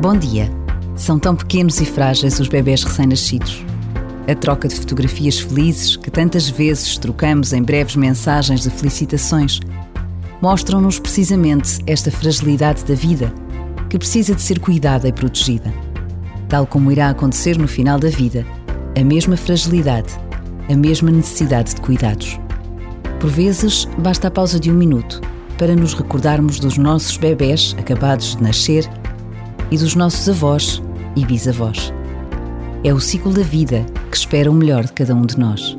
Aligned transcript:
Bom 0.00 0.16
dia. 0.16 0.50
São 0.96 1.18
tão 1.18 1.36
pequenos 1.36 1.78
e 1.78 1.84
frágeis 1.84 2.40
os 2.40 2.48
bebés 2.48 2.82
recém-nascidos. 2.82 3.62
A 4.26 4.34
troca 4.34 4.66
de 4.66 4.74
fotografias 4.74 5.38
felizes 5.38 5.94
que 5.94 6.10
tantas 6.10 6.48
vezes 6.48 6.96
trocamos 6.96 7.52
em 7.52 7.62
breves 7.62 7.96
mensagens 7.96 8.62
de 8.62 8.70
felicitações 8.70 9.60
mostram-nos 10.40 10.98
precisamente 10.98 11.80
esta 11.86 12.10
fragilidade 12.10 12.82
da 12.82 12.94
vida 12.94 13.30
que 13.90 13.98
precisa 13.98 14.34
de 14.34 14.40
ser 14.40 14.58
cuidada 14.58 15.06
e 15.06 15.12
protegida. 15.12 15.70
Tal 16.48 16.66
como 16.66 16.90
irá 16.90 17.10
acontecer 17.10 17.58
no 17.58 17.68
final 17.68 17.98
da 17.98 18.08
vida, 18.08 18.46
a 18.98 19.04
mesma 19.04 19.36
fragilidade, 19.36 20.14
a 20.72 20.74
mesma 20.74 21.10
necessidade 21.10 21.74
de 21.74 21.80
cuidados. 21.82 22.40
Por 23.20 23.28
vezes, 23.28 23.86
basta 23.98 24.28
a 24.28 24.30
pausa 24.30 24.58
de 24.58 24.70
um 24.70 24.74
minuto 24.74 25.20
para 25.58 25.76
nos 25.76 25.92
recordarmos 25.92 26.58
dos 26.58 26.78
nossos 26.78 27.18
bebés 27.18 27.76
acabados 27.78 28.34
de 28.34 28.42
nascer 28.42 28.88
e 29.70 29.78
dos 29.78 29.94
nossos 29.94 30.28
avós 30.28 30.82
e 31.16 31.24
bisavós. 31.24 31.92
É 32.82 32.92
o 32.92 33.00
ciclo 33.00 33.32
da 33.32 33.42
vida 33.42 33.84
que 34.10 34.16
espera 34.16 34.50
o 34.50 34.54
melhor 34.54 34.84
de 34.84 34.92
cada 34.92 35.14
um 35.14 35.22
de 35.22 35.38
nós. 35.38 35.76